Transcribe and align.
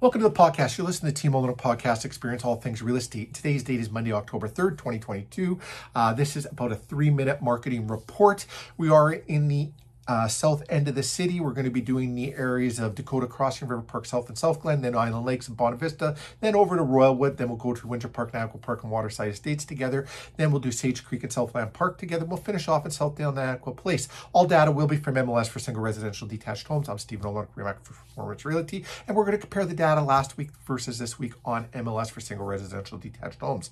Welcome 0.00 0.22
to 0.22 0.30
the 0.30 0.34
podcast. 0.34 0.78
You're 0.78 0.86
listening 0.86 1.12
to 1.12 1.20
Team 1.20 1.32
Molyneux 1.32 1.56
Podcast 1.56 2.06
Experience 2.06 2.42
All 2.42 2.56
Things 2.56 2.80
Real 2.80 2.96
Estate. 2.96 3.34
Today's 3.34 3.62
date 3.62 3.80
is 3.80 3.90
Monday, 3.90 4.14
October 4.14 4.48
3rd, 4.48 4.78
2022. 4.78 5.58
Uh, 5.94 6.14
this 6.14 6.36
is 6.36 6.46
about 6.46 6.72
a 6.72 6.74
three 6.74 7.10
minute 7.10 7.42
marketing 7.42 7.86
report. 7.86 8.46
We 8.78 8.88
are 8.88 9.12
in 9.12 9.48
the 9.48 9.72
uh, 10.10 10.26
south 10.26 10.64
end 10.68 10.88
of 10.88 10.96
the 10.96 11.04
city. 11.04 11.38
We're 11.38 11.52
going 11.52 11.66
to 11.66 11.70
be 11.70 11.80
doing 11.80 12.16
the 12.16 12.34
areas 12.34 12.80
of 12.80 12.96
Dakota 12.96 13.28
Crossing, 13.28 13.68
River 13.68 13.82
Park 13.82 14.06
South 14.06 14.28
and 14.28 14.36
South 14.36 14.60
Glen, 14.60 14.80
then 14.80 14.96
Island 14.96 15.24
Lakes 15.24 15.46
and 15.46 15.56
Bonavista, 15.56 16.16
then 16.40 16.56
over 16.56 16.76
to 16.76 16.82
Royalwood, 16.82 17.36
then 17.36 17.48
we'll 17.48 17.56
go 17.56 17.74
to 17.74 17.86
Windsor 17.86 18.08
Park, 18.08 18.32
Niakwa 18.32 18.60
Park, 18.60 18.82
and 18.82 18.90
Waterside 18.90 19.28
Estates 19.28 19.64
together. 19.64 20.08
Then 20.36 20.50
we'll 20.50 20.60
do 20.60 20.72
Sage 20.72 21.04
Creek 21.04 21.22
and 21.22 21.32
Southland 21.32 21.74
Park 21.74 21.96
together. 21.96 22.24
We'll 22.24 22.38
finish 22.38 22.66
off 22.66 22.84
in 22.84 22.90
Southdale, 22.90 23.32
Niakwa 23.32 23.76
Place. 23.76 24.08
All 24.32 24.46
data 24.46 24.72
will 24.72 24.88
be 24.88 24.96
from 24.96 25.14
MLS 25.14 25.46
for 25.46 25.60
single 25.60 25.82
residential 25.84 26.26
detached 26.26 26.66
homes. 26.66 26.88
I'm 26.88 26.98
Stephen 26.98 27.26
O'Lark, 27.26 27.50
RE/MAX 27.54 27.80
Performance 27.86 28.44
Realty, 28.44 28.84
and 29.06 29.16
we're 29.16 29.24
going 29.24 29.36
to 29.36 29.40
compare 29.40 29.64
the 29.64 29.74
data 29.74 30.02
last 30.02 30.36
week 30.36 30.50
versus 30.66 30.98
this 30.98 31.20
week 31.20 31.34
on 31.44 31.66
MLS 31.66 32.10
for 32.10 32.18
single 32.18 32.46
residential 32.46 32.98
detached 32.98 33.38
homes. 33.38 33.70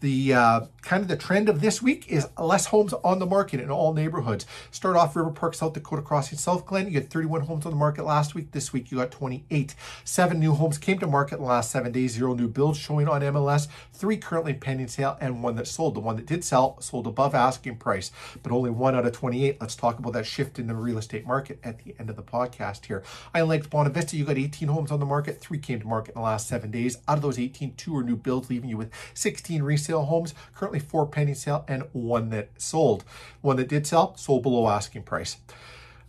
The 0.00 0.34
uh, 0.34 0.60
kind 0.82 1.02
of 1.02 1.08
the 1.08 1.16
trend 1.16 1.48
of 1.48 1.60
this 1.60 1.80
week 1.80 2.08
is 2.08 2.26
less 2.36 2.66
homes 2.66 2.92
on 2.92 3.20
the 3.20 3.26
market 3.26 3.60
in 3.60 3.70
all 3.70 3.94
neighborhoods. 3.94 4.46
Start 4.72 4.96
off 4.96 5.14
River 5.14 5.30
Park, 5.30 5.54
South 5.54 5.75
Dakota 5.76 6.02
Crossing, 6.02 6.38
South 6.38 6.66
Glen. 6.66 6.88
You 6.88 6.94
had 6.94 7.10
31 7.10 7.42
homes 7.42 7.66
on 7.66 7.72
the 7.72 7.76
market 7.76 8.04
last 8.04 8.34
week. 8.34 8.52
This 8.52 8.72
week 8.72 8.90
you 8.90 8.98
got 8.98 9.10
28. 9.10 9.74
Seven 10.04 10.40
new 10.40 10.54
homes 10.54 10.78
came 10.78 10.98
to 10.98 11.06
market 11.06 11.36
in 11.36 11.42
the 11.42 11.48
last 11.48 11.70
seven 11.70 11.92
days. 11.92 12.12
Zero 12.12 12.34
new 12.34 12.48
builds 12.48 12.78
showing 12.78 13.08
on 13.08 13.20
MLS. 13.20 13.68
Three 13.92 14.16
currently 14.16 14.54
pending 14.54 14.88
sale 14.88 15.18
and 15.20 15.42
one 15.42 15.56
that 15.56 15.66
sold. 15.66 15.94
The 15.94 16.00
one 16.00 16.16
that 16.16 16.26
did 16.26 16.44
sell 16.44 16.80
sold 16.80 17.06
above 17.06 17.34
asking 17.34 17.76
price, 17.76 18.10
but 18.42 18.52
only 18.52 18.70
one 18.70 18.94
out 18.94 19.06
of 19.06 19.12
28. 19.12 19.60
Let's 19.60 19.76
talk 19.76 19.98
about 19.98 20.14
that 20.14 20.26
shift 20.26 20.58
in 20.58 20.66
the 20.66 20.74
real 20.74 20.98
estate 20.98 21.26
market 21.26 21.60
at 21.62 21.84
the 21.84 21.94
end 21.98 22.08
of 22.08 22.16
the 22.16 22.22
podcast 22.22 22.86
here. 22.86 23.02
I 23.34 23.42
liked 23.42 23.70
Bonavista. 23.70 24.14
You 24.14 24.24
got 24.24 24.38
18 24.38 24.68
homes 24.68 24.90
on 24.90 25.00
the 25.00 25.06
market. 25.06 25.40
Three 25.40 25.58
came 25.58 25.80
to 25.80 25.86
market 25.86 26.14
in 26.14 26.20
the 26.20 26.24
last 26.24 26.48
seven 26.48 26.70
days. 26.70 26.98
Out 27.06 27.18
of 27.18 27.22
those 27.22 27.38
18, 27.38 27.74
two 27.74 27.96
are 27.96 28.02
new 28.02 28.16
builds, 28.16 28.48
leaving 28.48 28.70
you 28.70 28.78
with 28.78 28.90
16 29.14 29.62
resale 29.62 30.06
homes. 30.06 30.32
Currently 30.54 30.80
four 30.80 31.06
pending 31.06 31.34
sale 31.34 31.64
and 31.68 31.84
one 31.92 32.30
that 32.30 32.50
sold. 32.56 33.04
One 33.42 33.56
that 33.56 33.68
did 33.68 33.86
sell 33.86 34.16
sold 34.16 34.42
below 34.42 34.68
asking 34.68 35.02
price. 35.02 35.36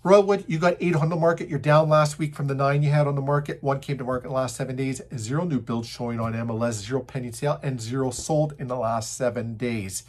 Royalwood, 0.04 0.46
you 0.48 0.60
got 0.60 0.78
eight 0.80 0.96
on 0.96 1.10
the 1.10 1.16
market. 1.16 1.50
You're 1.50 1.58
down 1.58 1.90
last 1.90 2.20
week 2.20 2.36
from 2.36 2.48
the 2.48 2.54
nine 2.54 2.84
you 2.84 2.92
had 2.92 3.08
on 3.08 3.16
the 3.16 3.22
market. 3.22 3.64
One 3.64 3.80
came 3.80 3.98
to 3.98 4.04
market 4.04 4.28
in 4.28 4.30
the 4.30 4.36
last 4.36 4.56
seven 4.56 4.76
days. 4.76 5.02
Zero 5.18 5.44
new 5.44 5.60
builds 5.60 5.88
showing 5.88 6.20
on 6.20 6.34
MLS, 6.34 6.74
zero 6.74 7.02
pending 7.02 7.34
sale, 7.34 7.60
and 7.64 7.82
zero 7.82 8.12
sold 8.12 8.54
in 8.60 8.68
the 8.68 8.76
last 8.76 9.18
seven 9.18 9.58
days. 9.58 10.04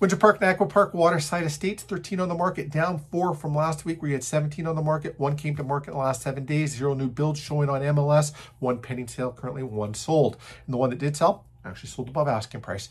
Windsor 0.00 0.16
Park 0.16 0.36
and 0.40 0.50
Aqua 0.50 0.66
Park 0.66 0.92
Waterside 0.92 1.44
Estates, 1.44 1.82
13 1.82 2.20
on 2.20 2.28
the 2.28 2.34
market, 2.34 2.70
down 2.70 3.00
four 3.10 3.34
from 3.34 3.54
last 3.54 3.84
week 3.84 4.02
where 4.02 4.10
you 4.10 4.14
had 4.14 4.24
17 4.24 4.66
on 4.66 4.76
the 4.76 4.82
market. 4.82 5.18
One 5.18 5.34
came 5.34 5.56
to 5.56 5.64
market 5.64 5.90
in 5.90 5.94
the 5.94 6.00
last 6.00 6.22
seven 6.22 6.44
days. 6.44 6.76
Zero 6.76 6.92
new 6.94 7.08
builds 7.08 7.40
showing 7.40 7.70
on 7.70 7.80
MLS. 7.80 8.32
One 8.58 8.80
pending 8.80 9.08
sale, 9.08 9.32
currently 9.32 9.62
one 9.62 9.94
sold. 9.94 10.36
And 10.66 10.74
the 10.74 10.76
one 10.76 10.90
that 10.90 10.98
did 10.98 11.16
sell, 11.16 11.46
actually 11.64 11.88
sold 11.88 12.08
above 12.08 12.28
asking 12.28 12.60
price. 12.60 12.90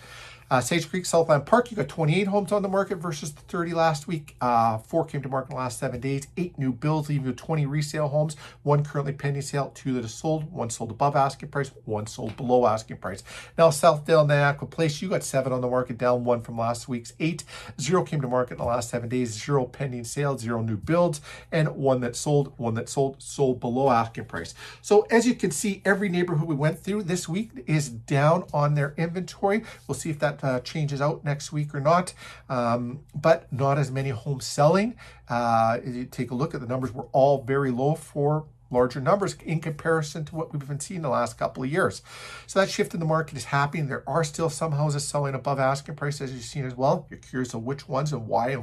Uh, 0.51 0.59
Sage 0.59 0.89
Creek 0.89 1.05
Southland 1.05 1.45
Park, 1.45 1.71
you 1.71 1.77
got 1.77 1.87
28 1.87 2.27
homes 2.27 2.51
on 2.51 2.61
the 2.61 2.67
market 2.67 2.97
versus 2.97 3.31
the 3.31 3.39
30 3.43 3.71
last 3.71 4.05
week. 4.05 4.35
Uh, 4.41 4.79
four 4.79 5.05
came 5.05 5.21
to 5.21 5.29
market 5.29 5.49
in 5.49 5.55
the 5.55 5.61
last 5.61 5.79
seven 5.79 6.01
days. 6.01 6.27
Eight 6.35 6.59
new 6.59 6.73
builds, 6.73 7.07
leaving 7.07 7.25
you 7.25 7.31
20 7.31 7.65
resale 7.67 8.09
homes. 8.09 8.35
One 8.63 8.83
currently 8.83 9.13
pending 9.13 9.43
sale, 9.43 9.71
two 9.73 9.93
that 9.93 10.03
are 10.03 10.09
sold. 10.09 10.51
One 10.51 10.69
sold 10.69 10.91
above 10.91 11.15
asking 11.15 11.47
price, 11.47 11.71
one 11.85 12.05
sold 12.05 12.35
below 12.35 12.67
asking 12.67 12.97
price. 12.97 13.23
Now, 13.57 13.69
Southdale 13.69 14.27
Niakwa 14.27 14.69
Place, 14.69 15.01
you 15.01 15.07
got 15.07 15.23
seven 15.23 15.53
on 15.53 15.61
the 15.61 15.69
market, 15.69 15.97
down 15.97 16.25
one 16.25 16.41
from 16.41 16.57
last 16.57 16.89
week's 16.89 17.13
eight. 17.21 17.45
Zero 17.79 18.03
came 18.03 18.19
to 18.19 18.27
market 18.27 18.55
in 18.55 18.57
the 18.57 18.65
last 18.65 18.89
seven 18.89 19.07
days. 19.07 19.29
Zero 19.29 19.63
pending 19.63 20.03
sales, 20.03 20.41
zero 20.41 20.61
new 20.61 20.75
builds, 20.75 21.21
and 21.53 21.77
one 21.77 22.01
that 22.01 22.13
sold, 22.17 22.51
one 22.57 22.73
that 22.73 22.89
sold, 22.89 23.23
sold 23.23 23.61
below 23.61 23.89
asking 23.89 24.25
price. 24.25 24.53
So 24.81 25.07
as 25.09 25.25
you 25.25 25.33
can 25.33 25.51
see, 25.51 25.81
every 25.85 26.09
neighborhood 26.09 26.49
we 26.49 26.55
went 26.55 26.77
through 26.77 27.03
this 27.03 27.29
week 27.29 27.51
is 27.67 27.87
down 27.87 28.43
on 28.53 28.75
their 28.75 28.93
inventory. 28.97 29.63
We'll 29.87 29.95
see 29.95 30.09
if 30.09 30.19
that 30.19 30.40
uh, 30.41 30.59
changes 30.61 31.01
out 31.01 31.23
next 31.23 31.51
week 31.51 31.73
or 31.73 31.79
not, 31.79 32.13
um, 32.49 33.01
but 33.13 33.51
not 33.51 33.77
as 33.77 33.91
many 33.91 34.09
homes 34.09 34.45
selling. 34.45 34.95
Uh, 35.29 35.77
you 35.85 36.05
take 36.05 36.31
a 36.31 36.35
look 36.35 36.53
at 36.53 36.61
the 36.61 36.67
numbers, 36.67 36.91
we're 36.91 37.05
all 37.11 37.43
very 37.43 37.71
low 37.71 37.95
for 37.95 38.45
larger 38.71 38.99
numbers 38.99 39.35
in 39.45 39.59
comparison 39.59 40.25
to 40.25 40.35
what 40.35 40.51
we've 40.51 40.67
been 40.67 40.79
seeing 40.79 41.01
the 41.01 41.09
last 41.09 41.37
couple 41.37 41.63
of 41.63 41.71
years. 41.71 42.01
So 42.47 42.59
that 42.59 42.69
shift 42.69 42.93
in 42.93 42.99
the 42.99 43.05
market 43.05 43.37
is 43.37 43.45
happening. 43.45 43.87
There 43.87 44.03
are 44.07 44.23
still 44.23 44.49
some 44.49 44.71
houses 44.71 45.07
selling 45.07 45.35
above 45.35 45.59
asking 45.59 45.95
price, 45.95 46.21
as 46.21 46.33
you've 46.33 46.43
seen 46.43 46.65
as 46.65 46.75
well. 46.75 47.05
You're 47.09 47.19
curious 47.19 47.53
of 47.53 47.63
which 47.63 47.87
ones 47.87 48.13
and 48.13 48.27
why 48.27 48.57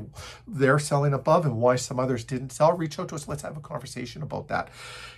they're 0.47 0.78
selling 0.78 1.12
above 1.12 1.44
and 1.44 1.56
why 1.56 1.76
some 1.76 2.00
others 2.00 2.24
didn't 2.24 2.50
sell, 2.50 2.72
reach 2.72 2.98
out 2.98 3.08
to 3.10 3.14
us. 3.14 3.28
Let's 3.28 3.42
have 3.42 3.56
a 3.56 3.60
conversation 3.60 4.22
about 4.22 4.48
that. 4.48 4.68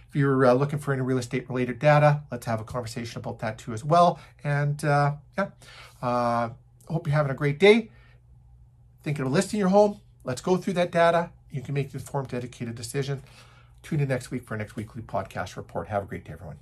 If 0.08 0.16
you're 0.16 0.44
uh, 0.44 0.54
looking 0.54 0.80
for 0.80 0.92
any 0.92 1.02
real 1.02 1.18
estate 1.18 1.48
related 1.48 1.78
data, 1.78 2.22
let's 2.32 2.46
have 2.46 2.60
a 2.60 2.64
conversation 2.64 3.20
about 3.20 3.38
that 3.38 3.58
too 3.58 3.72
as 3.72 3.84
well. 3.84 4.18
And 4.42 4.84
uh, 4.84 5.14
yeah. 5.38 5.50
Uh, 6.02 6.50
hope 6.88 7.06
you're 7.06 7.14
having 7.14 7.30
a 7.30 7.34
great 7.34 7.58
day. 7.58 7.90
Thinking 9.02 9.24
of 9.24 9.32
listing 9.32 9.60
your 9.60 9.68
home? 9.68 10.00
Let's 10.24 10.40
go 10.40 10.56
through 10.56 10.74
that 10.74 10.90
data. 10.90 11.30
You 11.50 11.62
can 11.62 11.74
make 11.74 11.94
informed, 11.94 12.28
dedicated 12.28 12.74
decision. 12.74 13.22
Tune 13.82 14.00
in 14.00 14.08
next 14.08 14.30
week 14.30 14.44
for 14.44 14.54
our 14.54 14.58
next 14.58 14.76
weekly 14.76 15.02
podcast 15.02 15.56
report. 15.56 15.88
Have 15.88 16.04
a 16.04 16.06
great 16.06 16.24
day, 16.24 16.32
everyone. 16.32 16.58